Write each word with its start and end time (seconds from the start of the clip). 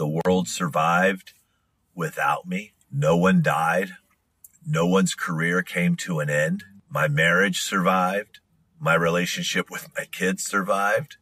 the 0.00 0.20
world 0.24 0.48
survived 0.48 1.34
without 1.94 2.48
me. 2.48 2.72
No 2.90 3.18
one 3.18 3.42
died. 3.42 3.90
No 4.66 4.86
one's 4.86 5.14
career 5.14 5.62
came 5.62 5.94
to 5.96 6.20
an 6.20 6.30
end. 6.30 6.64
My 6.88 7.06
marriage 7.06 7.60
survived. 7.60 8.40
My 8.78 8.94
relationship 8.94 9.70
with 9.70 9.88
my 9.98 10.06
kids 10.06 10.42
survived. 10.42 11.18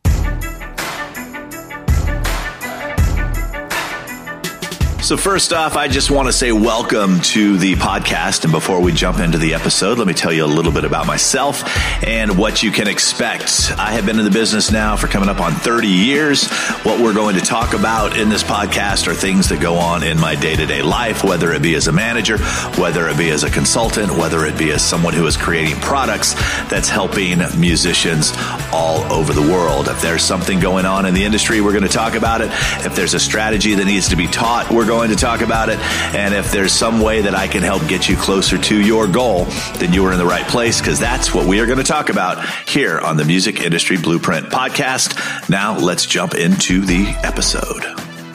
So, 5.09 5.17
first 5.17 5.55
off, 5.55 5.75
I 5.75 5.89
just 5.89 6.11
want 6.11 6.29
to 6.29 6.33
say 6.35 6.53
welcome 6.53 7.23
to 7.33 7.57
the 7.57 7.77
podcast. 7.77 8.45
And 8.45 8.53
before 8.53 8.83
we 8.83 8.93
jump 8.93 9.21
into 9.21 9.39
the 9.39 9.55
episode, 9.55 9.97
let 9.97 10.07
me 10.07 10.13
tell 10.13 10.35
you 10.35 10.45
a 10.45 10.47
little 10.47 10.71
bit 10.71 10.85
about 10.85 11.07
myself 11.07 11.65
and 12.05 12.37
what 12.37 12.63
you 12.63 12.71
can 12.71 12.87
expect. 12.89 13.73
I 13.79 13.93
have 13.93 14.05
been 14.05 14.19
in 14.19 14.27
the 14.27 14.31
business 14.31 14.71
now 14.71 14.97
for 14.97 15.07
coming 15.07 15.31
up 15.31 15.41
on 15.41 15.53
30 15.53 15.89
years. 15.89 16.47
What 16.83 17.01
we're 17.01 17.15
going 17.15 17.37
to 17.37 17.41
talk 17.41 17.73
about 17.73 18.19
in 18.19 18.29
this 18.29 18.43
podcast 18.43 19.09
are 19.09 19.15
things 19.15 19.49
that 19.49 19.63
go 19.63 19.77
on 19.77 20.03
in 20.03 20.21
my 20.21 20.35
day 20.35 20.55
to 20.55 20.67
day 20.67 20.83
life, 20.83 21.25
whether 21.25 21.55
it 21.55 21.63
be 21.63 21.75
as 21.75 21.89
a 21.89 21.93
manager, 21.93 22.37
whether 22.77 23.09
it 23.09 23.17
be 23.17 23.31
as 23.31 23.45
a 23.45 23.51
consultant, 23.51 24.11
whether 24.11 24.45
it 24.45 24.59
be 24.59 24.73
as 24.73 24.85
someone 24.85 25.15
who 25.15 25.27
is 25.27 25.39
creating 25.39 25.77
products 25.77 26.35
that's 26.69 26.91
helping 26.91 27.39
musicians 27.59 28.35
all 28.75 29.11
over 29.11 29.33
the 29.33 29.41
world. 29.41 29.89
If 29.89 30.03
there's 30.03 30.23
something 30.23 30.61
going 30.61 30.85
on 30.85 31.07
in 31.07 31.15
the 31.15 31.25
industry, 31.25 31.63
we're 31.63 31.73
going 31.73 31.85
to 31.85 31.89
talk 31.89 32.13
about 32.13 32.43
it. 32.43 32.51
If 32.85 32.95
there's 32.95 33.15
a 33.15 33.21
strategy 33.21 33.75
that 33.75 33.87
needs 33.87 34.11
to 34.11 34.17
be 34.17 34.27
taught, 34.27 34.71
we're 34.71 34.85
going 34.85 34.98
going 34.99 35.11
to 35.11 35.17
talk 35.17 35.43
about 35.43 35.69
it. 35.69 35.79
And 36.13 36.35
if 36.35 36.51
there's 36.51 36.73
some 36.73 37.01
way 37.01 37.21
that 37.21 37.33
I 37.33 37.47
can 37.47 37.63
help 37.63 37.87
get 37.87 38.09
you 38.09 38.17
closer 38.17 38.59
to 38.59 38.83
your 38.83 39.07
goal, 39.07 39.45
then 39.77 39.93
you 39.93 40.05
are 40.07 40.13
in 40.13 40.19
the 40.19 40.27
right 40.27 40.47
place 40.49 40.81
because 40.81 40.99
that's 40.99 41.33
what 41.33 41.47
we 41.47 41.61
are 41.61 41.67
going 41.67 41.79
to 41.79 41.85
talk 41.85 42.09
about 42.09 42.45
here 42.69 42.99
on 42.99 43.17
the 43.17 43.25
Music 43.25 43.61
Industry 43.61 43.97
Blueprint 43.97 44.47
podcast. 44.47 45.49
Now 45.49 45.79
let's 45.79 46.05
jump 46.05 46.35
into 46.35 46.81
the 46.85 47.07
episode. 47.23 47.85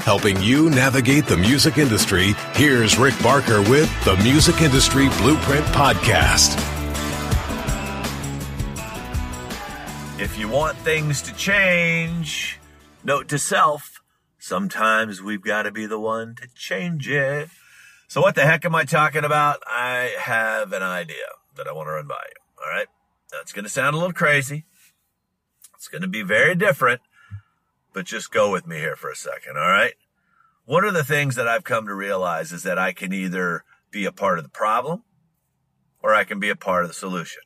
Helping 0.06 0.42
you 0.42 0.70
navigate 0.70 1.26
the 1.26 1.36
music 1.36 1.78
industry, 1.78 2.34
here's 2.54 2.98
Rick 2.98 3.16
Barker 3.22 3.60
with 3.70 3.92
the 4.06 4.16
Music 4.24 4.62
Industry 4.62 5.10
Blueprint 5.18 5.66
podcast. 5.68 6.58
If 10.18 10.38
you 10.40 10.48
want 10.48 10.78
things 10.78 11.22
to 11.24 11.36
change, 11.36 12.58
note 13.04 13.28
to 13.28 13.38
self 13.38 13.93
Sometimes 14.44 15.22
we've 15.22 15.42
got 15.42 15.62
to 15.62 15.72
be 15.72 15.86
the 15.86 15.98
one 15.98 16.36
to 16.36 16.50
change 16.54 17.08
it. 17.10 17.48
So 18.10 18.20
what 18.20 18.36
the 18.36 18.42
heck 18.42 18.66
am 18.66 18.76
I 18.76 18.84
talking 18.84 19.24
about? 19.24 19.62
I 19.66 20.14
have 20.20 20.74
an 20.74 20.84
idea 20.84 21.28
that 21.56 21.66
I 21.66 21.72
want 21.72 21.88
to 21.88 21.94
run 21.94 22.08
by 22.08 22.22
you. 22.28 22.62
All 22.62 22.70
right. 22.70 22.88
That's 23.32 23.54
going 23.54 23.64
to 23.64 23.70
sound 23.70 23.96
a 23.96 23.98
little 23.98 24.12
crazy. 24.12 24.66
It's 25.76 25.88
going 25.88 26.02
to 26.02 26.10
be 26.10 26.24
very 26.24 26.56
different, 26.56 27.00
but 27.94 28.06
just 28.06 28.34
go 28.34 28.52
with 28.52 28.68
me 28.68 28.80
here 28.80 28.98
for 28.98 29.10
a 29.10 29.16
second. 29.16 29.56
All 29.56 29.72
right. 29.72 29.94
One 30.66 30.84
of 30.84 30.94
the 30.94 31.06
things 31.06 31.36
that 31.36 31.48
I've 31.48 31.64
come 31.64 31.88
to 31.88 31.96
realize 31.96 32.52
is 32.52 32.64
that 32.64 32.78
I 32.78 32.92
can 32.92 33.14
either 33.14 33.64
be 33.92 34.04
a 34.04 34.12
part 34.12 34.40
of 34.40 34.44
the 34.44 34.50
problem 34.50 35.04
or 36.02 36.14
I 36.14 36.26
can 36.26 36.42
be 36.42 36.50
a 36.50 36.58
part 36.58 36.84
of 36.84 36.90
the 36.90 36.94
solution. 36.94 37.44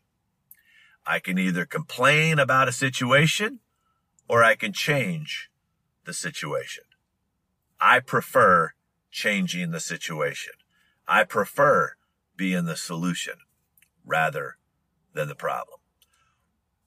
I 1.05 1.19
can 1.19 1.37
either 1.37 1.67
complain 1.67 2.39
about 2.39 2.67
a 2.67 2.71
situation 2.71 3.59
or 4.27 4.43
I 4.43 4.55
can 4.55 4.73
change 4.73 5.51
the 6.05 6.13
situation. 6.13 6.85
I 7.79 7.99
prefer 7.99 8.73
changing 9.11 9.71
the 9.71 9.79
situation. 9.79 10.53
I 11.07 11.23
prefer 11.23 11.93
being 12.35 12.65
the 12.65 12.75
solution 12.75 13.35
rather 14.05 14.57
than 15.13 15.27
the 15.27 15.35
problem. 15.35 15.79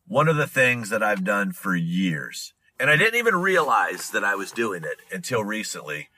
One 0.07 0.29
of 0.29 0.37
the 0.37 0.47
things 0.47 0.91
that 0.91 1.03
I've 1.03 1.25
done 1.25 1.53
for 1.53 1.77
years, 1.77 2.53
and 2.79 2.91
I 2.91 2.97
didn't 2.97 3.19
even 3.19 3.37
realize 3.37 4.11
that 4.11 4.25
I 4.25 4.35
was 4.35 4.53
doing 4.53 4.85
it 4.85 4.99
until 5.13 5.45
recently, 5.45 6.09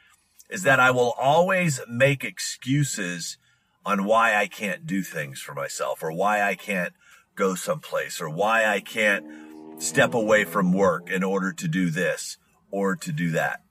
is 0.49 0.63
that 0.63 0.81
I 0.81 0.91
will 0.91 1.15
always 1.19 1.81
make 1.89 2.25
excuses 2.25 3.39
on 3.85 4.05
why 4.05 4.35
I 4.35 4.47
can't 4.47 4.87
do 4.87 5.03
things 5.03 5.41
for 5.41 5.55
myself 5.55 6.03
or 6.03 6.13
why 6.13 6.43
I 6.43 6.55
can't 6.55 6.93
go 7.35 7.55
someplace 7.55 8.21
or 8.21 8.29
why 8.29 8.67
I 8.67 8.81
can't 8.81 9.25
step 9.83 10.15
away 10.15 10.45
from 10.45 10.73
work 10.73 11.11
in 11.11 11.25
order 11.25 11.53
to 11.53 11.69
do 11.69 11.91
this 11.91 12.39
or 12.71 12.97
to 12.97 13.13
do 13.13 13.31
that. 13.31 13.63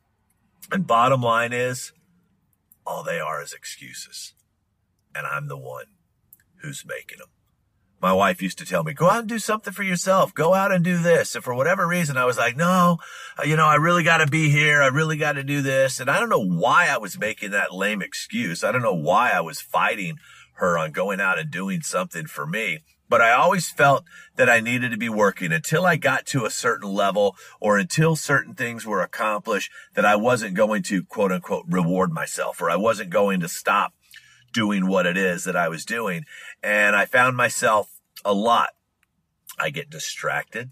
And 0.71 0.87
bottom 0.87 1.21
line 1.21 1.51
is, 1.51 1.91
all 2.85 3.03
they 3.03 3.19
are 3.19 3.41
is 3.43 3.53
excuses. 3.53 4.33
And 5.13 5.27
I'm 5.27 5.47
the 5.47 5.57
one 5.57 5.85
who's 6.61 6.85
making 6.87 7.19
them. 7.19 7.27
My 8.01 8.13
wife 8.13 8.41
used 8.41 8.57
to 8.57 8.65
tell 8.65 8.83
me, 8.83 8.93
go 8.93 9.09
out 9.09 9.19
and 9.19 9.29
do 9.29 9.37
something 9.37 9.73
for 9.73 9.83
yourself. 9.83 10.33
Go 10.33 10.55
out 10.55 10.71
and 10.71 10.83
do 10.83 10.97
this. 10.97 11.35
And 11.35 11.43
for 11.43 11.53
whatever 11.53 11.87
reason, 11.87 12.17
I 12.17 12.25
was 12.25 12.37
like, 12.37 12.57
no, 12.57 12.97
uh, 13.37 13.43
you 13.43 13.55
know, 13.55 13.67
I 13.67 13.75
really 13.75 14.03
got 14.03 14.17
to 14.17 14.27
be 14.27 14.49
here. 14.49 14.81
I 14.81 14.87
really 14.87 15.17
got 15.17 15.33
to 15.33 15.43
do 15.43 15.61
this. 15.61 15.99
And 15.99 16.09
I 16.09 16.19
don't 16.19 16.29
know 16.29 16.43
why 16.43 16.87
I 16.87 16.97
was 16.97 17.19
making 17.19 17.51
that 17.51 17.73
lame 17.73 18.01
excuse. 18.01 18.63
I 18.63 18.71
don't 18.71 18.81
know 18.81 18.95
why 18.95 19.29
I 19.29 19.41
was 19.41 19.61
fighting 19.61 20.15
her 20.53 20.79
on 20.79 20.91
going 20.91 21.21
out 21.21 21.37
and 21.37 21.51
doing 21.51 21.81
something 21.81 22.25
for 22.25 22.47
me 22.47 22.79
but 23.11 23.21
I 23.21 23.33
always 23.33 23.69
felt 23.69 24.05
that 24.37 24.49
I 24.49 24.61
needed 24.61 24.91
to 24.91 24.97
be 24.97 25.09
working 25.09 25.51
until 25.51 25.85
I 25.85 25.97
got 25.97 26.25
to 26.27 26.45
a 26.45 26.49
certain 26.49 26.93
level 26.93 27.35
or 27.59 27.77
until 27.77 28.15
certain 28.15 28.53
things 28.53 28.85
were 28.85 29.01
accomplished 29.01 29.69
that 29.95 30.05
I 30.05 30.15
wasn't 30.15 30.53
going 30.55 30.81
to 30.83 31.03
quote 31.03 31.33
unquote 31.33 31.65
reward 31.67 32.13
myself 32.13 32.61
or 32.61 32.69
I 32.69 32.77
wasn't 32.77 33.09
going 33.09 33.41
to 33.41 33.49
stop 33.49 33.93
doing 34.53 34.87
what 34.87 35.05
it 35.05 35.17
is 35.17 35.43
that 35.43 35.57
I 35.57 35.67
was 35.67 35.83
doing. 35.83 36.23
And 36.63 36.95
I 36.95 37.05
found 37.05 37.35
myself 37.35 37.99
a 38.23 38.33
lot. 38.33 38.69
I 39.59 39.71
get 39.71 39.89
distracted. 39.89 40.71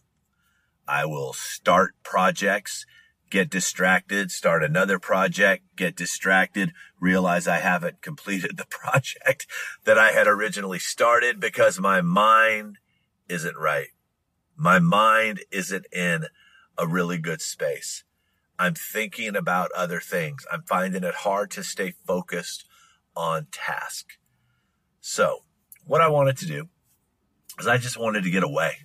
I 0.87 1.05
will 1.05 1.33
start 1.33 1.95
projects 2.03 2.85
get 3.29 3.49
distracted, 3.49 4.31
start 4.31 4.63
another 4.63 4.99
project, 4.99 5.63
get 5.75 5.95
distracted, 5.95 6.73
realize 6.99 7.47
I 7.47 7.59
haven't 7.59 8.01
completed 8.01 8.57
the 8.57 8.65
project 8.65 9.47
that 9.85 9.97
I 9.97 10.11
had 10.11 10.27
originally 10.27 10.79
started 10.79 11.39
because 11.39 11.79
my 11.79 12.01
mind 12.01 12.77
isn't 13.27 13.57
right. 13.57 13.89
My 14.55 14.79
mind 14.79 15.41
isn't 15.51 15.85
in 15.93 16.25
a 16.77 16.87
really 16.87 17.17
good 17.17 17.41
space. 17.41 18.03
I'm 18.57 18.73
thinking 18.73 19.35
about 19.35 19.71
other 19.71 20.01
things. 20.01 20.45
I'm 20.51 20.63
finding 20.63 21.03
it 21.03 21.15
hard 21.15 21.49
to 21.51 21.63
stay 21.63 21.93
focused 22.05 22.65
on 23.15 23.47
task. 23.51 24.17
So 24.99 25.43
what 25.85 26.01
I 26.01 26.09
wanted 26.09 26.37
to 26.37 26.45
do 26.45 26.67
is 27.57 27.67
I 27.67 27.77
just 27.77 27.97
wanted 27.97 28.23
to 28.23 28.29
get 28.29 28.43
away. 28.43 28.79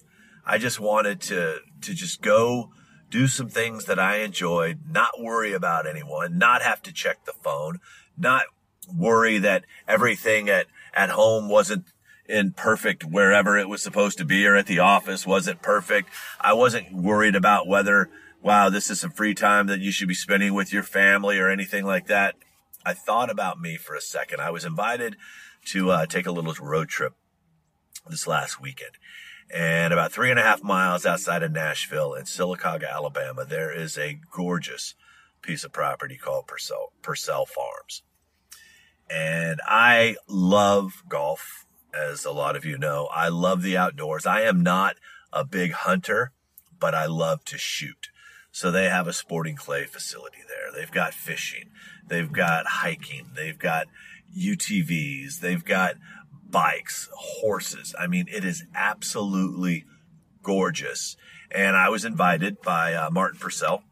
I 0.47 0.59
just 0.59 0.78
wanted 0.78 1.21
to, 1.22 1.59
to 1.83 1.94
just 1.94 2.22
go 2.22 2.71
do 3.14 3.28
some 3.28 3.48
things 3.48 3.84
that 3.84 4.00
I 4.00 4.22
enjoyed, 4.22 4.80
not 4.91 5.20
worry 5.22 5.52
about 5.52 5.86
anyone, 5.86 6.36
not 6.36 6.62
have 6.62 6.82
to 6.82 6.92
check 6.92 7.25
the 7.25 7.32
phone, 7.32 7.78
not 8.19 8.47
worry 8.92 9.38
that 9.38 9.64
everything 9.86 10.48
at, 10.48 10.66
at 10.92 11.10
home 11.10 11.48
wasn't 11.48 11.84
in 12.28 12.50
perfect 12.50 13.04
wherever 13.04 13.56
it 13.56 13.69
was 13.69 13.84
supposed 13.84 14.19
to 14.19 14.24
be 14.24 14.44
or 14.44 14.56
at 14.56 14.66
the 14.66 14.80
office 14.80 15.24
wasn't 15.24 15.62
perfect. 15.62 16.08
I 16.41 16.54
wasn't 16.54 16.92
worried 16.92 17.36
about 17.36 17.69
whether, 17.69 18.10
wow, 18.42 18.69
this 18.69 18.91
is 18.91 18.98
some 18.98 19.12
free 19.12 19.34
time 19.34 19.69
that 19.69 19.78
you 19.78 19.92
should 19.92 20.08
be 20.08 20.14
spending 20.14 20.53
with 20.53 20.72
your 20.72 20.82
family 20.82 21.38
or 21.38 21.48
anything 21.48 21.84
like 21.84 22.08
that. 22.08 22.34
I 22.84 22.94
thought 22.94 23.30
about 23.30 23.60
me 23.60 23.76
for 23.76 23.94
a 23.94 24.00
second. 24.00 24.41
I 24.41 24.50
was 24.50 24.64
invited 24.64 25.14
to 25.66 25.92
uh, 25.92 26.06
take 26.06 26.26
a 26.26 26.32
little 26.32 26.53
road 26.60 26.88
trip 26.88 27.12
this 28.10 28.26
last 28.26 28.60
weekend 28.60 28.97
and 29.50 29.93
about 29.93 30.12
three 30.12 30.31
and 30.31 30.38
a 30.38 30.43
half 30.43 30.62
miles 30.62 31.06
outside 31.06 31.43
of 31.43 31.53
Nashville 31.53 32.15
in 32.15 32.25
Sylacauga, 32.25 32.91
Alabama, 32.91 33.44
there 33.44 33.72
is 33.72 33.99
a 33.99 34.21
gorgeous 34.31 34.94
piece 35.43 35.65
of 35.65 35.72
property 35.72 36.16
called 36.16 36.47
Pursell, 36.47 36.93
Pursell 37.03 37.47
Farms. 37.47 38.03
And 39.10 39.60
I 39.66 40.16
love 40.27 41.03
golf, 41.09 41.66
as 41.94 42.25
a 42.25 42.33
lot 42.33 42.56
of 42.56 42.65
you 42.65 42.78
know. 42.78 43.09
I 43.15 43.28
love 43.28 43.62
the 43.62 43.77
outdoors. 43.77 44.27
I 44.27 44.43
am 44.43 44.62
not 44.62 44.97
a 45.33 45.44
big 45.44 45.72
hunter, 45.72 46.33
but 46.78 46.94
I 46.94 47.06
love 47.06 47.44
to 47.47 47.59
shoot. 47.59 48.09
So 48.50 48.71
they 48.71 48.88
have 48.88 49.09
a 49.09 49.12
sporting 49.12 49.56
clay 49.56 49.84
facility 49.84 50.38
there. 50.49 50.72
They've 50.72 50.91
got 50.91 51.15
fishing. 51.15 51.71
They've 52.07 52.33
got 52.33 52.66
hiking. 52.66 53.30
They've 53.34 53.59
got 53.59 53.86
UTVs. 54.36 55.41
They've 55.41 55.65
got 55.65 55.97
bikes, 56.50 57.08
horses. 57.12 57.94
I 57.98 58.06
mean, 58.06 58.26
it 58.30 58.44
is 58.44 58.64
absolutely 58.74 59.84
gorgeous. 60.42 61.16
And 61.50 61.76
I 61.76 61.88
was 61.88 62.04
invited 62.04 62.60
by 62.62 62.94
uh, 62.94 63.10
Martin 63.10 63.38
Pursell, 63.41 63.82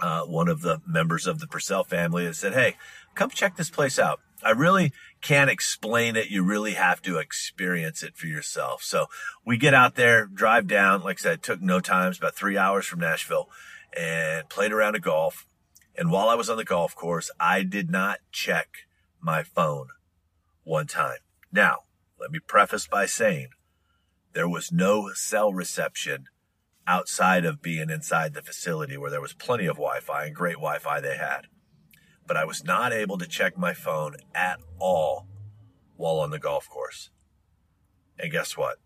uh, 0.00 0.22
one 0.22 0.48
of 0.48 0.62
the 0.62 0.80
members 0.86 1.26
of 1.26 1.38
the 1.38 1.46
Pursell 1.46 1.86
family, 1.86 2.26
and 2.26 2.34
said, 2.34 2.54
Hey, 2.54 2.76
come 3.14 3.30
check 3.30 3.56
this 3.56 3.70
place 3.70 3.98
out. 3.98 4.20
I 4.44 4.50
really 4.50 4.92
can't 5.20 5.50
explain 5.50 6.16
it. 6.16 6.30
You 6.30 6.42
really 6.42 6.72
have 6.72 7.00
to 7.02 7.18
experience 7.18 8.02
it 8.02 8.16
for 8.16 8.26
yourself. 8.26 8.82
So 8.82 9.06
we 9.44 9.56
get 9.56 9.74
out 9.74 9.94
there, 9.94 10.26
drive 10.26 10.66
down. 10.66 11.02
Like 11.02 11.20
I 11.20 11.22
said, 11.22 11.32
it 11.34 11.42
took 11.42 11.62
no 11.62 11.80
time. 11.80 12.10
It's 12.10 12.18
about 12.18 12.34
three 12.34 12.58
hours 12.58 12.84
from 12.86 13.00
Nashville 13.00 13.48
and 13.96 14.48
played 14.48 14.72
around 14.72 14.96
a 14.96 15.00
golf. 15.00 15.46
And 15.96 16.10
while 16.10 16.28
I 16.28 16.34
was 16.34 16.50
on 16.50 16.56
the 16.56 16.64
golf 16.64 16.96
course, 16.96 17.30
I 17.38 17.62
did 17.62 17.90
not 17.90 18.18
check 18.32 18.86
my 19.20 19.42
phone 19.42 19.88
one 20.64 20.86
time. 20.86 21.18
Now, 21.52 21.80
let 22.18 22.30
me 22.30 22.38
preface 22.38 22.86
by 22.86 23.06
saying 23.06 23.48
there 24.32 24.48
was 24.48 24.72
no 24.72 25.10
cell 25.14 25.52
reception 25.52 26.24
outside 26.86 27.44
of 27.44 27.62
being 27.62 27.90
inside 27.90 28.34
the 28.34 28.42
facility 28.42 28.96
where 28.96 29.10
there 29.10 29.20
was 29.20 29.34
plenty 29.34 29.66
of 29.66 29.76
Wi 29.76 30.00
Fi 30.00 30.24
and 30.24 30.34
great 30.34 30.54
Wi 30.54 30.78
Fi 30.78 31.00
they 31.00 31.16
had. 31.16 31.46
but 32.26 32.36
I 32.36 32.44
was 32.44 32.64
not 32.64 32.92
able 32.92 33.18
to 33.18 33.26
check 33.26 33.58
my 33.58 33.74
phone 33.74 34.14
at 34.34 34.60
all 34.78 35.26
while 35.96 36.18
on 36.20 36.30
the 36.30 36.38
golf 36.38 36.68
course. 36.68 37.10
And 38.18 38.30
guess 38.32 38.56
what? 38.56 38.78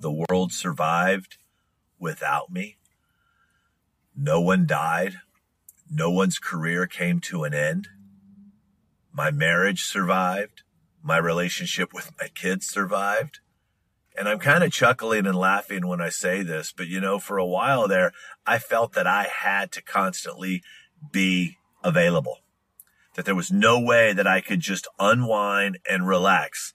The 0.00 0.12
world 0.12 0.52
survived 0.52 1.38
without 1.98 2.50
me. 2.50 2.76
No 4.14 4.40
one 4.40 4.66
died. 4.66 5.14
No 5.90 6.10
one's 6.10 6.38
career 6.38 6.86
came 6.86 7.20
to 7.20 7.44
an 7.44 7.54
end. 7.54 7.88
My 9.12 9.30
marriage 9.30 9.84
survived. 9.84 10.62
My 11.06 11.18
relationship 11.18 11.94
with 11.94 12.10
my 12.20 12.26
kids 12.26 12.66
survived. 12.66 13.38
And 14.18 14.28
I'm 14.28 14.40
kind 14.40 14.64
of 14.64 14.72
chuckling 14.72 15.24
and 15.24 15.38
laughing 15.38 15.86
when 15.86 16.00
I 16.00 16.08
say 16.08 16.42
this, 16.42 16.72
but 16.76 16.88
you 16.88 17.00
know, 17.00 17.20
for 17.20 17.38
a 17.38 17.46
while 17.46 17.86
there, 17.86 18.10
I 18.44 18.58
felt 18.58 18.94
that 18.94 19.06
I 19.06 19.28
had 19.32 19.70
to 19.72 19.82
constantly 19.82 20.64
be 21.12 21.58
available, 21.84 22.38
that 23.14 23.24
there 23.24 23.36
was 23.36 23.52
no 23.52 23.78
way 23.78 24.12
that 24.14 24.26
I 24.26 24.40
could 24.40 24.58
just 24.58 24.88
unwind 24.98 25.78
and 25.88 26.08
relax. 26.08 26.74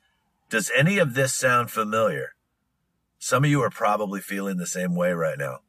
Does 0.50 0.72
any 0.78 0.98
of 0.98 1.14
this 1.14 1.36
sound 1.36 1.70
familiar? 1.70 2.36
Some 3.20 3.44
of 3.44 3.50
you 3.50 3.62
are 3.62 3.70
probably 3.70 4.22
feeling 4.22 4.56
the 4.56 4.66
same 4.66 4.96
way 4.96 5.12
right 5.12 5.38
now. 5.38 5.60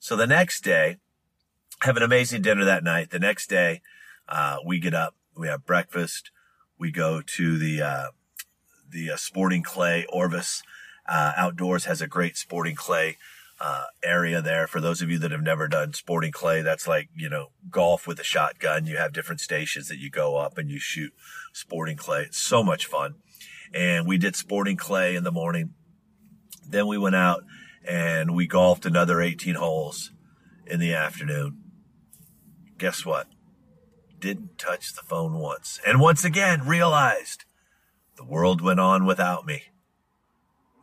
So 0.00 0.16
the 0.16 0.26
next 0.26 0.64
day, 0.64 0.96
have 1.82 1.96
an 1.96 2.02
amazing 2.02 2.42
dinner 2.42 2.64
that 2.64 2.82
night. 2.82 3.10
The 3.10 3.20
next 3.20 3.48
day, 3.48 3.82
uh, 4.28 4.56
we 4.66 4.80
get 4.80 4.94
up, 4.94 5.14
we 5.36 5.46
have 5.46 5.64
breakfast, 5.64 6.32
we 6.78 6.90
go 6.90 7.20
to 7.20 7.58
the, 7.58 7.82
uh, 7.82 8.06
the 8.88 9.10
uh, 9.10 9.16
sporting 9.16 9.62
clay 9.62 10.06
Orvis 10.08 10.62
uh, 11.06 11.32
Outdoors 11.36 11.84
has 11.84 12.00
a 12.00 12.06
great 12.06 12.36
sporting 12.36 12.74
clay 12.74 13.18
uh, 13.60 13.84
area 14.02 14.42
there. 14.42 14.66
For 14.66 14.80
those 14.80 15.02
of 15.02 15.10
you 15.10 15.18
that 15.18 15.30
have 15.30 15.42
never 15.42 15.68
done 15.68 15.92
sporting 15.92 16.32
clay, 16.32 16.62
that's 16.62 16.88
like, 16.88 17.08
you 17.14 17.28
know, 17.28 17.48
golf 17.70 18.06
with 18.06 18.18
a 18.18 18.24
shotgun. 18.24 18.86
You 18.86 18.96
have 18.96 19.12
different 19.12 19.40
stations 19.40 19.88
that 19.88 19.98
you 19.98 20.10
go 20.10 20.36
up 20.36 20.58
and 20.58 20.70
you 20.70 20.78
shoot 20.78 21.12
sporting 21.52 21.96
clay. 21.96 22.22
It's 22.22 22.38
so 22.38 22.62
much 22.62 22.86
fun. 22.86 23.16
And 23.72 24.06
we 24.06 24.18
did 24.18 24.36
sporting 24.36 24.76
clay 24.76 25.14
in 25.14 25.24
the 25.24 25.32
morning. 25.32 25.74
Then 26.66 26.86
we 26.86 26.98
went 26.98 27.16
out 27.16 27.44
and 27.86 28.34
we 28.34 28.46
golfed 28.46 28.86
another 28.86 29.20
18 29.20 29.56
holes 29.56 30.12
in 30.66 30.80
the 30.80 30.94
afternoon. 30.94 31.58
Guess 32.78 33.04
what? 33.04 33.28
Didn't 34.24 34.56
touch 34.56 34.94
the 34.94 35.02
phone 35.02 35.34
once. 35.34 35.78
And 35.86 36.00
once 36.00 36.24
again 36.24 36.66
realized 36.66 37.44
the 38.16 38.24
world 38.24 38.62
went 38.62 38.80
on 38.80 39.04
without 39.04 39.44
me. 39.44 39.64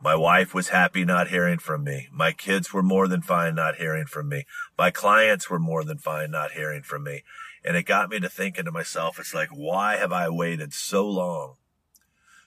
My 0.00 0.14
wife 0.14 0.54
was 0.54 0.68
happy 0.68 1.04
not 1.04 1.26
hearing 1.26 1.58
from 1.58 1.82
me. 1.82 2.06
My 2.12 2.30
kids 2.30 2.72
were 2.72 2.84
more 2.84 3.08
than 3.08 3.20
fine 3.20 3.56
not 3.56 3.78
hearing 3.78 4.04
from 4.04 4.28
me. 4.28 4.44
My 4.78 4.92
clients 4.92 5.50
were 5.50 5.58
more 5.58 5.82
than 5.82 5.98
fine 5.98 6.30
not 6.30 6.52
hearing 6.52 6.84
from 6.84 7.02
me. 7.02 7.24
And 7.64 7.76
it 7.76 7.82
got 7.82 8.10
me 8.10 8.20
to 8.20 8.28
thinking 8.28 8.64
to 8.66 8.70
myself, 8.70 9.18
it's 9.18 9.34
like, 9.34 9.48
why 9.48 9.96
have 9.96 10.12
I 10.12 10.28
waited 10.28 10.72
so 10.72 11.04
long 11.04 11.56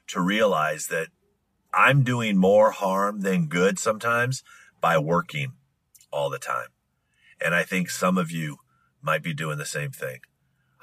to 0.07 0.21
realize 0.21 0.88
that 0.88 1.09
I'm 1.74 2.03
doing 2.03 2.38
more 2.38 2.71
harm 2.71 3.19
than 3.19 3.47
good 3.47 3.80
sometimes 3.80 4.44
by 4.80 4.97
working 4.97 5.56
all 6.09 6.30
the 6.30 6.39
time? 6.39 6.69
And 7.44 7.53
I 7.53 7.63
think 7.63 7.89
some 7.89 8.18
of 8.18 8.31
you 8.31 8.59
might 9.01 9.24
be 9.24 9.33
doing 9.33 9.57
the 9.57 9.65
same 9.65 9.92
thing. 9.92 10.19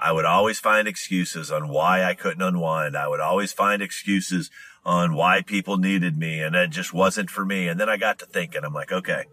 I 0.03 0.11
would 0.11 0.25
always 0.25 0.59
find 0.59 0.89
excuses 0.89 1.53
on 1.53 1.69
why 1.69 2.03
I 2.03 2.15
couldn't 2.15 2.43
unwind. 2.43 2.97
I 2.97 3.07
would 3.07 3.21
always 3.21 3.53
find 3.53 3.81
excuses 3.81 4.51
on 4.85 5.15
why 5.15 5.43
people 5.43 5.77
needed 5.77 6.19
me 6.19 6.41
and 6.41 6.57
it 6.57 6.71
just 6.71 6.93
wasn't 6.93 7.31
for 7.31 7.45
me. 7.45 7.69
And 7.69 7.79
then 7.79 7.89
I 7.89 7.97
got 7.97 8.19
to 8.19 8.27
thinking, 8.27 8.65
I'm 8.65 8.75
like, 8.75 8.91
okay, 8.91 9.27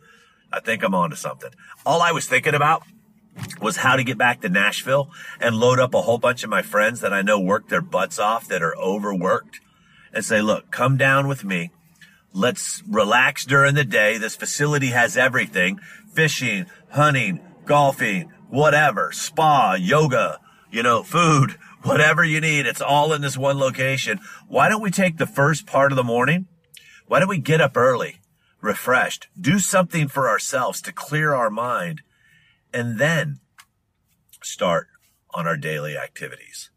I 0.53 0.59
think 0.59 0.83
I'm 0.83 0.93
onto 0.93 1.15
something. 1.15 1.49
All 1.87 2.03
I 2.03 2.11
was 2.11 2.27
thinking 2.27 2.53
about 2.53 2.83
was 3.59 3.77
how 3.77 3.95
to 3.95 4.03
get 4.03 4.19
back 4.19 4.41
to 4.41 4.49
Nashville 4.49 5.09
and 5.39 5.55
load 5.55 5.79
up 5.79 5.95
a 5.95 6.03
whole 6.03 6.19
bunch 6.19 6.43
of 6.43 6.51
my 6.51 6.61
friends 6.61 7.01
that 7.01 7.13
I 7.13 7.23
know 7.23 7.39
work 7.39 7.69
their 7.69 7.81
butts 7.81 8.19
off 8.19 8.47
that 8.49 8.61
are 8.61 8.77
overworked 8.77 9.61
and 10.13 10.23
say, 10.23 10.39
look, 10.39 10.69
come 10.69 10.97
down 10.97 11.27
with 11.27 11.43
me. 11.43 11.71
Let's 12.31 12.83
relax 12.87 13.43
during 13.43 13.73
the 13.73 13.83
day. 13.83 14.19
This 14.19 14.35
facility 14.35 14.89
has 14.89 15.17
everything 15.17 15.79
fishing, 16.13 16.67
hunting, 16.91 17.39
golfing, 17.65 18.31
whatever, 18.49 19.11
spa, 19.11 19.73
yoga, 19.73 20.39
you 20.71 20.83
know, 20.83 21.03
food, 21.03 21.57
whatever 21.83 22.23
you 22.23 22.41
need. 22.41 22.65
It's 22.65 22.81
all 22.81 23.13
in 23.13 23.21
this 23.21 23.37
one 23.37 23.57
location. 23.57 24.19
Why 24.47 24.69
don't 24.69 24.81
we 24.81 24.91
take 24.91 25.17
the 25.17 25.25
first 25.25 25.65
part 25.65 25.91
of 25.91 25.95
the 25.95 26.03
morning? 26.03 26.47
Why 27.07 27.19
don't 27.19 27.29
we 27.29 27.39
get 27.39 27.61
up 27.61 27.75
early, 27.75 28.21
refreshed, 28.61 29.27
do 29.39 29.59
something 29.59 30.07
for 30.07 30.29
ourselves 30.29 30.81
to 30.83 30.93
clear 30.93 31.33
our 31.33 31.49
mind, 31.49 32.01
and 32.73 32.99
then 32.99 33.39
start 34.43 34.87
on 35.33 35.47
our 35.47 35.57
daily 35.57 35.97
activities? 35.97 36.69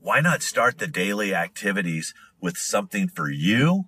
Why 0.00 0.20
not 0.20 0.42
start 0.42 0.78
the 0.78 0.86
daily 0.86 1.34
activities 1.34 2.14
with 2.40 2.58
something 2.58 3.08
for 3.08 3.30
you 3.30 3.84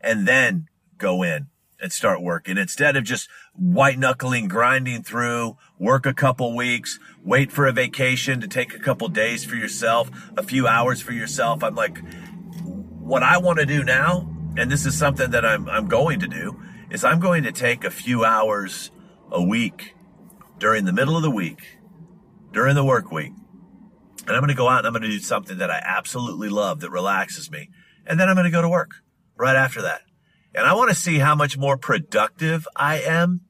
and 0.00 0.26
then 0.26 0.68
go 0.96 1.22
in 1.22 1.48
and 1.80 1.92
start 1.92 2.22
working 2.22 2.58
instead 2.58 2.96
of 2.96 3.04
just 3.04 3.28
white 3.54 3.98
knuckling, 3.98 4.48
grinding 4.48 5.02
through, 5.02 5.56
work 5.78 6.06
a 6.06 6.14
couple 6.14 6.56
weeks, 6.56 6.98
wait 7.22 7.52
for 7.52 7.66
a 7.66 7.72
vacation 7.72 8.40
to 8.40 8.48
take 8.48 8.74
a 8.74 8.78
couple 8.78 9.08
days 9.08 9.44
for 9.44 9.56
yourself, 9.56 10.10
a 10.36 10.42
few 10.42 10.66
hours 10.66 11.00
for 11.00 11.12
yourself. 11.12 11.62
I'm 11.62 11.74
like, 11.74 11.98
what 12.64 13.22
I 13.22 13.38
want 13.38 13.58
to 13.58 13.66
do 13.66 13.84
now, 13.84 14.28
and 14.56 14.70
this 14.70 14.84
is 14.84 14.98
something 14.98 15.30
that 15.30 15.44
I'm, 15.44 15.68
I'm 15.68 15.86
going 15.86 16.20
to 16.20 16.28
do, 16.28 16.60
is 16.90 17.04
I'm 17.04 17.20
going 17.20 17.42
to 17.44 17.52
take 17.52 17.84
a 17.84 17.90
few 17.90 18.24
hours 18.24 18.90
a 19.30 19.42
week 19.42 19.94
during 20.58 20.84
the 20.84 20.92
middle 20.92 21.16
of 21.16 21.22
the 21.22 21.30
week, 21.30 21.78
during 22.52 22.74
the 22.74 22.84
work 22.84 23.12
week. 23.12 23.32
And 24.26 24.36
I'm 24.36 24.42
going 24.42 24.48
to 24.48 24.54
go 24.54 24.68
out 24.68 24.78
and 24.78 24.86
I'm 24.88 24.92
going 24.92 25.02
to 25.02 25.08
do 25.08 25.20
something 25.20 25.58
that 25.58 25.70
I 25.70 25.80
absolutely 25.82 26.48
love 26.48 26.80
that 26.80 26.90
relaxes 26.90 27.50
me. 27.50 27.70
And 28.06 28.18
then 28.18 28.28
I'm 28.28 28.34
going 28.34 28.44
to 28.44 28.50
go 28.50 28.62
to 28.62 28.68
work 28.68 28.96
right 29.36 29.56
after 29.56 29.80
that. 29.82 30.02
And 30.54 30.66
I 30.66 30.74
want 30.74 30.90
to 30.90 30.96
see 30.96 31.18
how 31.18 31.34
much 31.34 31.56
more 31.56 31.76
productive 31.76 32.66
I 32.74 33.00
am, 33.00 33.42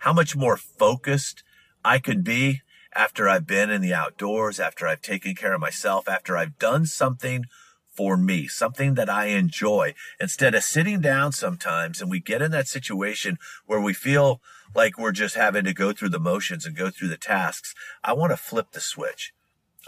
how 0.00 0.12
much 0.12 0.36
more 0.36 0.56
focused 0.56 1.42
I 1.84 1.98
could 1.98 2.24
be 2.24 2.62
after 2.92 3.28
I've 3.28 3.46
been 3.46 3.70
in 3.70 3.80
the 3.80 3.94
outdoors, 3.94 4.58
after 4.58 4.86
I've 4.86 5.02
taken 5.02 5.34
care 5.34 5.54
of 5.54 5.60
myself, 5.60 6.08
after 6.08 6.36
I've 6.36 6.58
done 6.58 6.86
something 6.86 7.44
for 7.92 8.16
me, 8.16 8.46
something 8.46 8.94
that 8.94 9.10
I 9.10 9.26
enjoy 9.26 9.94
instead 10.18 10.54
of 10.54 10.62
sitting 10.62 11.00
down 11.00 11.32
sometimes 11.32 12.00
and 12.00 12.10
we 12.10 12.20
get 12.20 12.42
in 12.42 12.50
that 12.52 12.68
situation 12.68 13.38
where 13.66 13.80
we 13.80 13.92
feel 13.92 14.40
like 14.74 14.98
we're 14.98 15.12
just 15.12 15.34
having 15.34 15.64
to 15.64 15.74
go 15.74 15.92
through 15.92 16.10
the 16.10 16.20
motions 16.20 16.64
and 16.64 16.76
go 16.76 16.90
through 16.90 17.08
the 17.08 17.16
tasks. 17.16 17.74
I 18.02 18.12
want 18.12 18.32
to 18.32 18.36
flip 18.36 18.72
the 18.72 18.80
switch. 18.80 19.32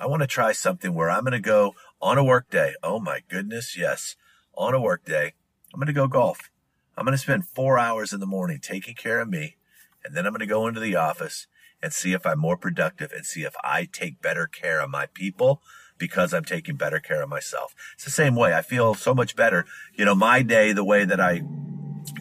I 0.01 0.07
want 0.07 0.23
to 0.23 0.27
try 0.27 0.53
something 0.53 0.95
where 0.95 1.11
I'm 1.11 1.23
going 1.23 1.33
to 1.33 1.41
go 1.41 1.75
on 2.01 2.19
a 2.19 2.25
work 2.25 2.51
day. 2.51 2.75
Oh 2.83 2.99
my 2.99 3.21
goodness. 3.29 3.77
Yes. 3.77 4.17
On 4.55 4.75
a 4.75 4.81
work 4.81 5.05
day. 5.05 5.35
I'm 5.73 5.81
going 5.81 5.87
to 5.87 5.93
go 5.93 6.07
golf. 6.07 6.51
I'm 6.97 7.05
going 7.05 7.17
to 7.17 7.23
spend 7.23 7.47
four 7.47 7.79
hours 7.79 8.13
in 8.13 8.21
the 8.21 8.27
morning 8.27 8.59
taking 8.61 8.95
care 8.95 9.21
of 9.21 9.29
me. 9.29 9.57
And 10.05 10.15
then 10.15 10.27
I'm 10.27 10.33
going 10.33 10.41
to 10.41 10.47
go 10.47 10.67
into 10.67 10.81
the 10.81 10.97
office 10.97 11.47
and 11.83 11.93
see 11.93 12.13
if 12.13 12.27
I'm 12.27 12.39
more 12.39 12.57
productive 12.57 13.13
and 13.13 13.25
see 13.25 13.43
if 13.43 13.55
I 13.65 13.89
take 13.91 14.21
better 14.21 14.47
care 14.47 14.81
of 14.81 14.91
my 14.91 15.07
people 15.07 15.63
because 15.99 16.35
I'm 16.35 16.45
taking 16.45 16.77
better 16.77 17.01
care 17.01 17.23
of 17.23 17.29
myself. 17.29 17.75
It's 17.95 18.05
the 18.05 18.11
same 18.11 18.35
way. 18.35 18.55
I 18.55 18.63
feel 18.63 18.95
so 18.95 19.15
much 19.15 19.37
better. 19.37 19.65
You 19.95 20.05
know, 20.05 20.15
my 20.15 20.43
day, 20.43 20.73
the 20.73 20.85
way 20.85 21.05
that 21.05 21.21
I 21.21 21.43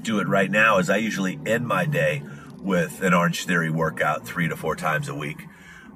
do 0.01 0.19
it 0.19 0.27
right 0.27 0.49
now 0.49 0.77
is 0.77 0.89
I 0.89 0.97
usually 0.97 1.39
end 1.45 1.67
my 1.67 1.85
day 1.85 2.23
with 2.59 3.01
an 3.01 3.13
Orange 3.13 3.45
Theory 3.45 3.69
workout 3.69 4.25
three 4.25 4.47
to 4.47 4.55
four 4.55 4.75
times 4.75 5.09
a 5.09 5.15
week 5.15 5.47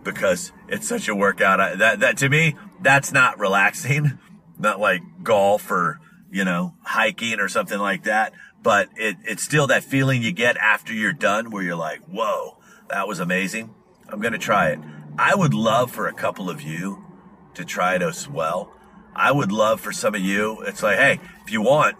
because 0.03 0.51
it's 0.67 0.87
such 0.87 1.07
a 1.07 1.15
workout. 1.15 1.59
I, 1.59 1.75
that, 1.75 1.99
that 1.99 2.17
to 2.17 2.29
me, 2.29 2.55
that's 2.81 3.11
not 3.11 3.39
relaxing, 3.39 4.19
not 4.59 4.79
like 4.79 5.01
golf 5.23 5.69
or, 5.69 5.99
you 6.31 6.43
know, 6.43 6.75
hiking 6.83 7.39
or 7.39 7.47
something 7.47 7.79
like 7.79 8.03
that 8.03 8.33
but 8.65 8.89
it, 8.95 9.17
it's 9.25 9.43
still 9.43 9.67
that 9.67 9.83
feeling 9.83 10.23
you 10.23 10.31
get 10.31 10.57
after 10.57 10.91
you're 10.91 11.13
done 11.13 11.51
where 11.51 11.61
you're 11.61 11.75
like, 11.75 12.01
whoa, 12.05 12.57
that 12.89 13.07
was 13.07 13.19
amazing. 13.19 13.75
I'm 14.09 14.19
going 14.19 14.33
to 14.33 14.39
try 14.39 14.69
it. 14.69 14.79
I 15.19 15.35
would 15.35 15.53
love 15.53 15.91
for 15.91 16.07
a 16.07 16.13
couple 16.13 16.49
of 16.49 16.63
you 16.63 17.05
to 17.53 17.63
try 17.63 17.93
it 17.93 18.01
as 18.01 18.27
well. 18.27 18.73
I 19.15 19.31
would 19.31 19.51
love 19.51 19.81
for 19.81 19.91
some 19.91 20.15
of 20.15 20.21
you, 20.21 20.61
it's 20.61 20.81
like, 20.81 20.97
hey, 20.97 21.19
if 21.45 21.51
you 21.51 21.61
want, 21.61 21.95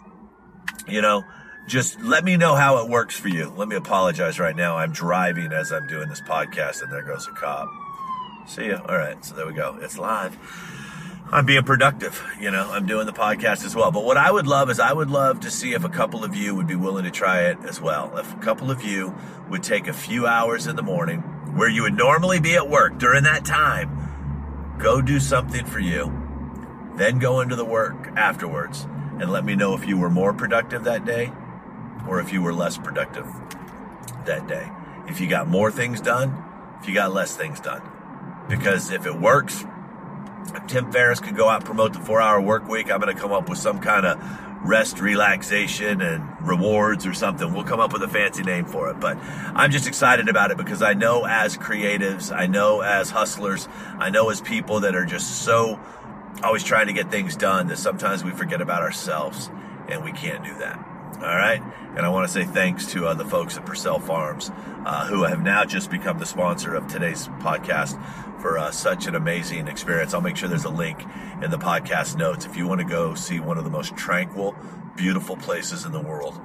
you 0.88 1.04
know, 1.04 1.24
just 1.68 2.02
let 2.02 2.24
me 2.24 2.36
know 2.36 2.56
how 2.56 2.84
it 2.84 2.90
works 2.90 3.16
for 3.16 3.28
you. 3.28 3.54
Let 3.56 3.68
me 3.68 3.76
apologize 3.76 4.40
right 4.40 4.56
now. 4.56 4.76
I'm 4.76 4.92
driving 4.92 5.54
as 5.54 5.72
I'm 5.72 5.86
doing 5.86 6.10
this 6.10 6.22
podcast, 6.22 6.82
and 6.82 6.92
there 6.92 7.04
goes 7.04 7.28
a 7.28 7.32
cop. 7.32 7.70
See 8.48 8.70
ya. 8.70 8.82
All 8.90 8.98
right, 8.98 9.24
so 9.24 9.36
there 9.36 9.46
we 9.46 9.54
go. 9.54 9.78
It's 9.82 10.00
live. 10.00 10.36
I'm 11.36 11.46
being 11.46 11.64
productive. 11.64 12.26
You 12.40 12.50
know, 12.50 12.72
I'm 12.72 12.86
doing 12.86 13.06
the 13.06 13.12
podcast 13.12 13.66
as 13.66 13.76
well. 13.76 13.92
But 13.92 14.06
what 14.06 14.16
I 14.16 14.32
would 14.32 14.48
love 14.48 14.70
is 14.70 14.80
I 14.80 14.94
would 14.94 15.10
love 15.10 15.42
to 15.42 15.52
see 15.52 15.74
if 15.74 15.84
a 15.84 15.90
couple 15.90 16.24
of 16.24 16.34
you 16.34 16.56
would 16.56 16.66
be 16.66 16.78
willing 16.78 17.04
to 17.04 17.12
try 17.12 17.42
it 17.48 17.58
as 17.68 17.82
well. 17.82 18.18
If 18.18 18.34
a 18.34 18.38
couple 18.38 18.72
of 18.72 18.86
you 18.86 19.14
would 19.50 19.62
take 19.62 19.90
a 19.90 19.94
few 19.94 20.26
hours 20.26 20.66
in 20.66 20.78
the 20.78 20.82
morning 20.82 21.20
where 21.54 21.68
you 21.68 21.82
would 21.82 21.98
normally 21.98 22.40
be 22.40 22.56
at 22.56 22.70
work 22.70 22.98
during 23.00 23.26
that 23.26 23.44
time, 23.44 24.78
go 24.80 25.02
do 25.02 25.20
something 25.20 25.66
for 25.66 25.80
you, 25.82 26.06
then 26.96 27.20
go 27.20 27.42
into 27.42 27.58
the 27.58 27.66
work 27.66 28.14
afterwards 28.16 28.88
and 29.20 29.30
let 29.30 29.44
me 29.44 29.58
know 29.58 29.74
if 29.76 29.86
you 29.86 29.98
were 29.98 30.10
more 30.10 30.34
productive 30.34 30.86
that 30.86 31.04
day 31.04 31.34
or 32.08 32.22
if 32.22 32.32
you 32.32 32.42
were 32.42 32.54
less 32.54 32.78
productive 32.78 33.28
that 34.24 34.48
day. 34.48 34.70
If 35.10 35.20
you 35.20 35.28
got 35.28 35.50
more 35.50 35.70
things 35.70 36.00
done, 36.00 36.34
if 36.80 36.88
you 36.88 36.94
got 36.94 37.12
less 37.12 37.36
things 37.36 37.60
done. 37.60 37.82
Because 38.48 38.90
if 38.90 39.06
it 39.06 39.20
works, 39.20 39.66
Tim 40.68 40.92
Ferriss 40.92 41.20
could 41.20 41.36
go 41.36 41.50
out 41.50 41.58
and 41.58 41.66
promote 41.66 41.94
the 41.94 42.00
four 42.00 42.22
hour 42.22 42.42
work 42.42 42.68
week, 42.68 42.92
I'm 42.92 43.00
going 43.00 43.14
to 43.14 43.20
come 43.20 43.32
up 43.32 43.50
with 43.50 43.58
some 43.58 43.80
kind 43.80 44.06
of 44.06 44.20
rest, 44.64 45.00
relaxation, 45.00 46.02
and 46.02 46.24
rewards 46.48 47.06
or 47.06 47.14
something. 47.14 47.54
We'll 47.54 47.64
come 47.64 47.80
up 47.80 47.94
with 47.94 48.02
a 48.04 48.08
fancy 48.08 48.44
name 48.44 48.66
for 48.66 48.90
it. 48.90 49.00
But 49.00 49.18
I'm 49.18 49.72
just 49.72 49.88
excited 49.88 50.28
about 50.28 50.52
it 50.52 50.58
because 50.58 50.82
I 50.82 50.94
know 50.94 51.26
as 51.26 51.58
creatives, 51.58 52.36
I 52.36 52.48
know 52.48 52.82
as 52.82 53.12
hustlers, 53.12 53.68
I 53.98 54.10
know 54.10 54.30
as 54.30 54.42
people 54.42 54.82
that 54.82 54.96
are 54.96 55.06
just 55.06 55.44
so 55.44 55.80
always 56.44 56.64
trying 56.64 56.88
to 56.88 56.94
get 56.94 57.12
things 57.12 57.36
done 57.36 57.68
that 57.68 57.78
sometimes 57.78 58.24
we 58.24 58.32
forget 58.32 58.62
about 58.62 58.82
ourselves 58.82 59.50
and 59.88 60.04
we 60.04 60.12
can't 60.12 60.44
do 60.44 60.54
that. 60.60 60.95
All 61.16 61.36
right. 61.36 61.62
And 61.96 62.06
I 62.06 62.10
want 62.10 62.28
to 62.28 62.34
say 62.34 62.44
thanks 62.44 62.88
to 62.88 63.08
uh, 63.08 63.14
the 63.14 63.24
folks 63.24 63.58
at 63.58 63.66
Pursell 63.66 64.02
Farms 64.02 64.52
uh, 64.86 65.08
who 65.08 65.24
have 65.24 65.42
now 65.42 65.64
just 65.64 65.90
become 65.90 66.20
the 66.20 66.26
sponsor 66.26 66.76
of 66.76 66.88
today's 66.88 67.28
podcast 67.40 68.02
for 68.42 68.58
uh, 68.58 68.70
such 68.72 69.08
an 69.08 69.16
amazing 69.16 69.68
experience. 69.68 70.14
I'll 70.14 70.22
make 70.22 70.36
sure 70.36 70.50
there's 70.50 70.66
a 70.66 70.70
link 70.70 71.06
in 71.42 71.52
the 71.52 71.58
podcast 71.58 72.18
notes 72.18 72.46
if 72.46 72.58
you 72.58 72.68
want 72.68 72.82
to 72.82 72.86
go 72.86 73.16
see 73.16 73.40
one 73.40 73.58
of 73.58 73.64
the 73.64 73.70
most 73.70 73.96
tranquil, 73.96 74.56
beautiful 74.98 75.38
places 75.38 75.86
in 75.86 75.94
the 75.94 76.02
world. 76.02 76.40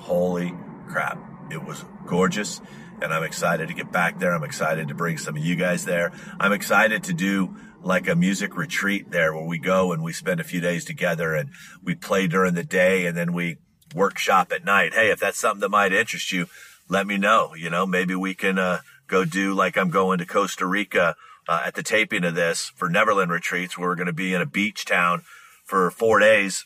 Holy 0.00 0.52
crap. 0.88 1.18
It 1.50 1.64
was 1.64 1.84
gorgeous. 2.04 2.60
And 3.00 3.12
I'm 3.12 3.22
excited 3.22 3.68
to 3.68 3.74
get 3.74 3.92
back 3.92 4.18
there. 4.18 4.34
I'm 4.34 4.44
excited 4.44 4.88
to 4.88 4.94
bring 4.94 5.18
some 5.18 5.36
of 5.36 5.44
you 5.44 5.54
guys 5.54 5.84
there. 5.84 6.12
I'm 6.40 6.52
excited 6.52 7.04
to 7.04 7.12
do 7.12 7.54
like 7.82 8.08
a 8.08 8.16
music 8.16 8.56
retreat 8.56 9.12
there 9.12 9.32
where 9.32 9.44
we 9.44 9.58
go 9.58 9.92
and 9.92 10.02
we 10.02 10.12
spend 10.12 10.40
a 10.40 10.44
few 10.44 10.60
days 10.60 10.84
together 10.84 11.34
and 11.34 11.50
we 11.82 11.94
play 11.94 12.26
during 12.26 12.54
the 12.54 12.64
day 12.64 13.06
and 13.06 13.16
then 13.16 13.32
we 13.32 13.58
workshop 13.94 14.52
at 14.52 14.64
night. 14.64 14.94
Hey, 14.94 15.10
if 15.10 15.20
that's 15.20 15.38
something 15.38 15.60
that 15.60 15.70
might 15.70 15.92
interest 15.92 16.32
you, 16.32 16.46
let 16.88 17.06
me 17.06 17.16
know. 17.16 17.54
You 17.54 17.70
know, 17.70 17.86
maybe 17.86 18.14
we 18.14 18.34
can 18.34 18.58
uh, 18.58 18.80
go 19.06 19.24
do 19.24 19.54
like 19.54 19.76
I'm 19.76 19.90
going 19.90 20.18
to 20.18 20.26
Costa 20.26 20.66
Rica 20.66 21.16
uh, 21.48 21.62
at 21.64 21.74
the 21.74 21.82
taping 21.82 22.24
of 22.24 22.34
this 22.34 22.72
for 22.76 22.88
Neverland 22.88 23.30
retreats, 23.30 23.78
where 23.78 23.88
we're 23.88 23.94
going 23.94 24.06
to 24.06 24.12
be 24.12 24.34
in 24.34 24.40
a 24.40 24.46
beach 24.46 24.84
town 24.84 25.22
for 25.64 25.90
four 25.90 26.18
days 26.18 26.64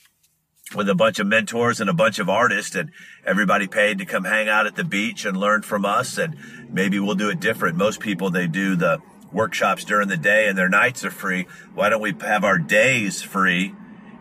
with 0.74 0.88
a 0.88 0.94
bunch 0.94 1.18
of 1.18 1.26
mentors 1.26 1.80
and 1.80 1.90
a 1.90 1.94
bunch 1.94 2.18
of 2.18 2.28
artists 2.28 2.76
and 2.76 2.90
everybody 3.26 3.66
paid 3.66 3.98
to 3.98 4.04
come 4.04 4.24
hang 4.24 4.48
out 4.48 4.66
at 4.66 4.76
the 4.76 4.84
beach 4.84 5.24
and 5.24 5.36
learn 5.36 5.62
from 5.62 5.84
us. 5.84 6.16
And 6.16 6.36
maybe 6.68 7.00
we'll 7.00 7.16
do 7.16 7.30
it 7.30 7.40
different. 7.40 7.76
Most 7.76 8.00
people, 8.00 8.30
they 8.30 8.46
do 8.46 8.76
the 8.76 9.00
workshops 9.32 9.84
during 9.84 10.08
the 10.08 10.16
day 10.16 10.48
and 10.48 10.56
their 10.56 10.68
nights 10.68 11.04
are 11.04 11.10
free. 11.10 11.46
Why 11.74 11.88
don't 11.88 12.02
we 12.02 12.14
have 12.20 12.44
our 12.44 12.58
days 12.58 13.22
free 13.22 13.74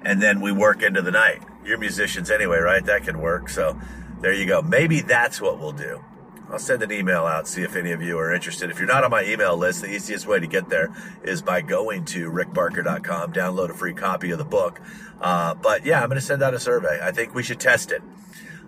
and 0.03 0.21
then 0.21 0.41
we 0.41 0.51
work 0.51 0.81
into 0.81 1.01
the 1.01 1.11
night? 1.11 1.43
You're 1.65 1.77
musicians 1.77 2.31
anyway, 2.31 2.57
right? 2.59 2.83
That 2.85 3.03
can 3.03 3.19
work. 3.19 3.49
So 3.49 3.79
there 4.21 4.33
you 4.33 4.45
go. 4.45 4.61
Maybe 4.61 5.01
that's 5.01 5.41
what 5.41 5.59
we'll 5.59 5.71
do. 5.71 6.03
I'll 6.51 6.57
send 6.57 6.81
an 6.81 6.91
email 6.91 7.25
out, 7.25 7.47
see 7.47 7.61
if 7.61 7.75
any 7.75 7.91
of 7.91 8.01
you 8.01 8.17
are 8.17 8.33
interested. 8.33 8.71
If 8.71 8.79
you're 8.79 8.87
not 8.87 9.03
on 9.03 9.11
my 9.11 9.23
email 9.23 9.55
list, 9.55 9.81
the 9.81 9.93
easiest 9.93 10.25
way 10.25 10.39
to 10.39 10.47
get 10.47 10.67
there 10.69 10.91
is 11.23 11.43
by 11.43 11.61
going 11.61 12.05
to 12.05 12.31
rickbarker.com, 12.31 13.33
download 13.33 13.69
a 13.69 13.73
free 13.75 13.93
copy 13.93 14.31
of 14.31 14.39
the 14.39 14.45
book. 14.45 14.81
Uh, 15.21 15.53
but 15.53 15.85
yeah, 15.85 16.01
I'm 16.01 16.09
going 16.09 16.19
to 16.19 16.25
send 16.25 16.41
out 16.41 16.55
a 16.55 16.59
survey. 16.59 16.99
I 17.03 17.11
think 17.11 17.35
we 17.35 17.43
should 17.43 17.59
test 17.59 17.91
it. 17.91 18.01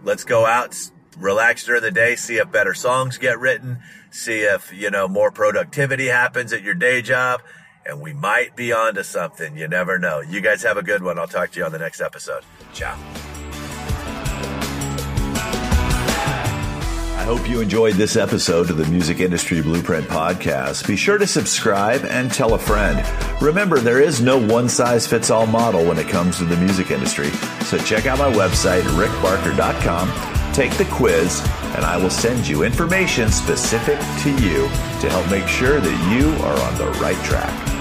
Let's 0.03 0.23
go 0.23 0.45
out, 0.45 0.77
relax 1.17 1.65
during 1.65 1.81
the 1.81 1.91
day, 1.91 2.15
see 2.15 2.35
if 2.35 2.51
better 2.51 2.75
songs 2.75 3.17
get 3.17 3.39
written, 3.39 3.79
see 4.11 4.41
if, 4.41 4.71
you 4.71 4.91
know, 4.91 5.07
more 5.07 5.31
productivity 5.31 6.07
happens 6.07 6.53
at 6.53 6.61
your 6.61 6.75
day 6.75 7.01
job, 7.01 7.41
and 7.83 7.99
we 7.99 8.13
might 8.13 8.55
be 8.55 8.71
onto 8.73 9.01
something. 9.01 9.57
You 9.57 9.67
never 9.67 9.97
know. 9.97 10.21
You 10.21 10.41
guys 10.41 10.61
have 10.63 10.77
a 10.77 10.83
good 10.83 11.01
one. 11.01 11.17
I'll 11.17 11.27
talk 11.27 11.49
to 11.51 11.59
you 11.59 11.65
on 11.65 11.71
the 11.71 11.79
next 11.79 11.99
episode. 11.99 12.43
Ciao. 12.73 12.97
I 17.21 17.23
hope 17.23 17.47
you 17.47 17.61
enjoyed 17.61 17.93
this 17.93 18.15
episode 18.15 18.71
of 18.71 18.77
the 18.77 18.85
Music 18.87 19.19
Industry 19.19 19.61
Blueprint 19.61 20.07
Podcast. 20.07 20.87
Be 20.87 20.95
sure 20.95 21.19
to 21.19 21.27
subscribe 21.27 22.03
and 22.05 22.31
tell 22.31 22.55
a 22.55 22.59
friend. 22.59 23.05
Remember, 23.39 23.79
there 23.79 24.01
is 24.01 24.21
no 24.21 24.39
one 24.39 24.67
size 24.67 25.05
fits 25.05 25.29
all 25.29 25.45
model 25.45 25.85
when 25.85 25.99
it 25.99 26.07
comes 26.07 26.39
to 26.39 26.45
the 26.45 26.57
music 26.57 26.89
industry. 26.89 27.29
So 27.63 27.77
check 27.77 28.07
out 28.07 28.17
my 28.17 28.31
website, 28.31 28.81
rickbarker.com, 28.97 30.53
take 30.53 30.73
the 30.77 30.85
quiz, 30.85 31.41
and 31.75 31.85
I 31.85 31.95
will 31.95 32.09
send 32.09 32.47
you 32.47 32.63
information 32.63 33.31
specific 33.31 33.99
to 34.23 34.31
you 34.43 34.63
to 35.01 35.09
help 35.09 35.29
make 35.29 35.47
sure 35.47 35.79
that 35.79 36.13
you 36.13 36.29
are 36.43 36.59
on 36.59 36.77
the 36.77 36.99
right 36.99 37.23
track. 37.23 37.80